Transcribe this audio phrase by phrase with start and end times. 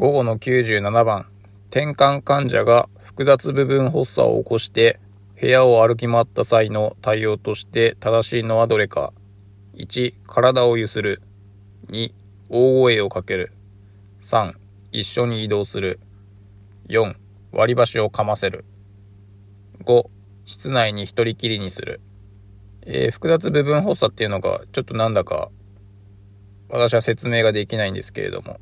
[0.00, 1.26] 午後の97番、
[1.68, 4.98] 転換患者が複雑部分発作を起こして
[5.38, 9.12] 部屋を歩き回った際の対応として正しいのはどれか。
[9.74, 11.20] 1、体をゆする。
[11.90, 12.14] 2、
[12.48, 13.52] 大声をかける。
[14.22, 14.54] 3、
[14.90, 16.00] 一緒に移動する。
[16.88, 17.14] 4、
[17.52, 18.64] 割り箸をかませる。
[19.84, 20.08] 5、
[20.46, 22.00] 室内に一人きりにする。
[22.86, 25.50] えー、複雑部分発作っていうのがちょっとなんだか
[26.70, 28.60] 私は説明ができないんですけれども、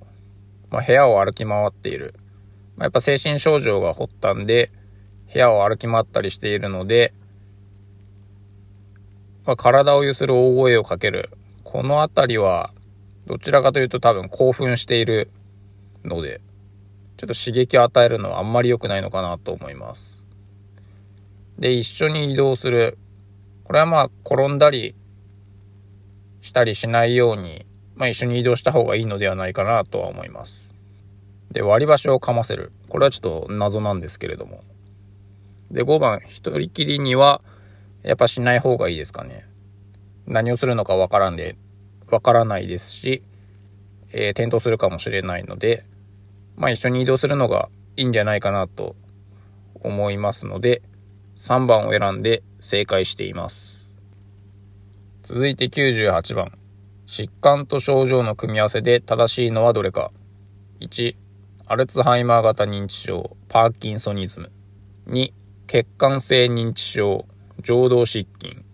[0.71, 2.15] まあ、部屋を歩き回っている。
[2.77, 4.71] まあ、やっぱ精神症状が発端で、
[5.33, 7.13] 部屋を歩き回ったりしているので、
[9.45, 11.31] まあ、体を揺する大声をかける。
[11.65, 12.73] このあたりは、
[13.27, 15.31] どちらかというと多分興奮している
[16.05, 16.41] ので、
[17.17, 20.29] ちょっと刺激を与えるのはあんまり良くないのかなと思います。
[21.59, 22.97] で、一緒に移動する。
[23.65, 24.95] これはまあ、転んだり
[26.41, 27.67] したりしないように、
[27.97, 30.68] まあ一緒に移動した方がいいのではないかなとは思います。
[31.51, 32.73] で、割り箸をかませる。
[32.89, 34.63] これはちょっと謎なんですけれども。
[35.71, 37.41] で、5番、一人きりには、
[38.03, 39.45] やっぱしない方がいいですかね。
[40.27, 41.57] 何をするのかわからんで、
[42.11, 43.23] わからないですし、
[44.13, 45.85] えー、転倒するかもしれないので、
[46.57, 48.97] まあ一緒に移動するのがいいんじゃないかなと
[49.75, 50.83] 思いますので、
[51.37, 53.95] 3番を選んで正解しています。
[55.23, 56.53] 続いて98番。
[57.07, 60.11] 疾患と症状の組み合わせで正しいのはどれか。
[60.81, 61.17] 1、
[61.71, 64.51] アルツハイマー型認知症、パーキンソニズム。
[65.09, 65.35] 2、
[65.67, 67.27] 血管性認知症、
[67.63, 68.65] 情動失禁。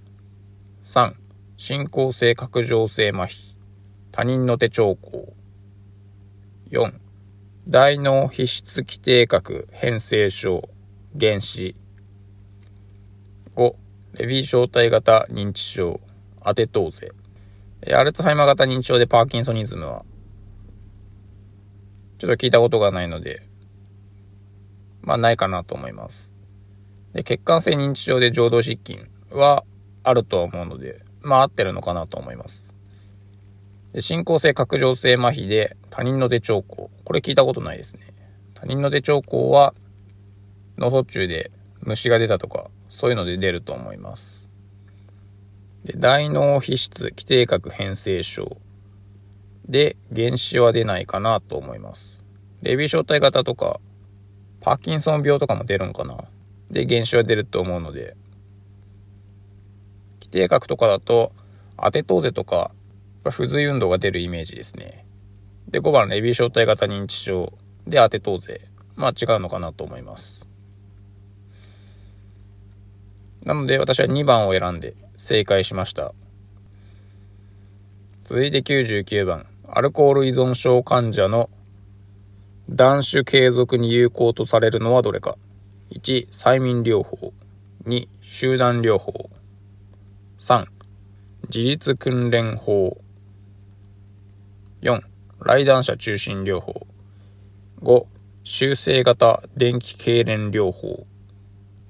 [0.84, 1.14] 3、
[1.56, 3.56] 進行性角上性麻痺、
[4.12, 5.32] 他人の手兆候。
[6.70, 6.92] 4、
[7.66, 10.68] 大脳皮質基底核変性症、
[11.18, 11.74] 原子。
[13.56, 13.74] 5、
[14.12, 15.98] レビー小体型認知症、
[16.40, 17.10] アテトーゼ。
[17.92, 20.04] アルツハイマー型認知症でパーキンソニズムは、
[22.24, 23.46] ちょっと聞いたことがないので、
[25.02, 26.32] まあないかなと思います。
[27.12, 29.62] で、血管性認知症で情動失禁は
[30.02, 32.74] あると思うので、まあ合ってるのかなと思います。
[33.92, 36.90] で進行性角上性麻痺で他人の手兆候。
[37.04, 38.00] これ聞いたことないですね。
[38.54, 39.74] 他人の手兆候は
[40.78, 41.50] 脳卒中で
[41.82, 44.50] 虫が出たとか、そういうので出ると思います。
[45.84, 48.56] で大脳皮質基底核変性症
[49.68, 52.24] で原子は出ないかなと思います。
[52.62, 53.80] レビー小体型とか、
[54.60, 56.24] パーキンソン病とかも出るんかな
[56.70, 58.16] で、原子は出ると思うので、
[60.20, 61.32] 基底核とかだと、
[61.76, 62.70] アテトーゼとか、
[63.30, 65.04] 不随運動が出るイメージですね。
[65.68, 67.52] で、5番、レビー小体型認知症
[67.86, 68.60] でアテトーゼ。
[68.96, 70.46] まあ違うのかなと思います。
[73.44, 76.14] なので私は2番を選んで正解しました。
[78.22, 79.46] 続いて99番。
[79.76, 81.50] アルコール依存症患者の
[82.70, 85.36] 断酒継続に有効とされるのはどれか。
[85.90, 87.32] 1、催眠療法。
[87.84, 89.30] 2、集団療法。
[90.38, 90.66] 3、
[91.52, 92.98] 自律訓練法。
[94.82, 95.00] 4、
[95.40, 96.86] 来談者中心療法。
[97.82, 98.06] 5、
[98.44, 101.04] 修正型電気痙攣療法。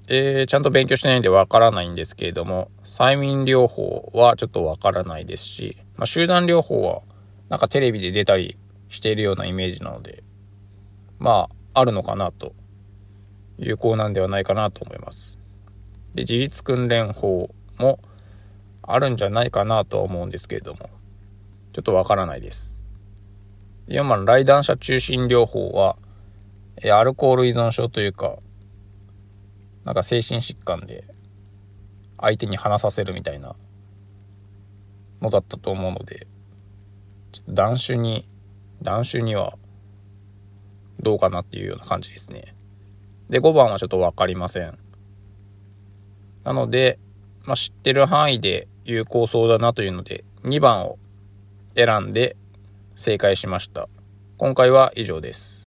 [0.07, 7.03] えー、ちゃんと勉強してないんでわからないんですけれども、催眠療法はちょっとわからないですし、まあ、集団療法は
[7.49, 8.57] なんかテレビで出たり
[8.89, 10.23] しているようなイメージなので、
[11.19, 12.53] まあ、あるのかなと、
[13.57, 15.37] 有効なんではないかなと思います。
[16.13, 17.99] で、自立訓練法も
[18.81, 20.89] あるんじゃないかなとは思うんですけれども、
[21.73, 22.87] ちょっとわからないです。
[23.87, 25.97] 4番、来談者中心療法は、
[26.81, 28.37] えアルコール依存症というか、
[29.83, 31.05] なんか精神疾患で
[32.19, 33.55] 相手に話させるみたいな
[35.21, 36.27] のだったと思うので、
[37.35, 38.25] ちょっと断酒に、
[38.81, 39.57] 断酒には
[41.01, 42.55] どうかなっていうような感じですね。
[43.29, 44.77] で、5番はちょっとわかりません。
[46.45, 46.97] なので、
[47.43, 50.97] まあ、知ってる範囲で有効そうだなというので、2番を
[51.75, 52.37] 選んで
[52.95, 53.89] 正解しました。
[54.37, 55.55] 今回は以上です。